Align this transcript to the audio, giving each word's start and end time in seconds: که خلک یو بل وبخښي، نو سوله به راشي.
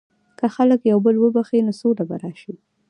که 0.39 0.45
خلک 0.55 0.79
یو 0.91 0.99
بل 1.05 1.15
وبخښي، 1.19 1.59
نو 1.65 1.71
سوله 1.81 2.03
به 2.09 2.15
راشي. 2.23 2.53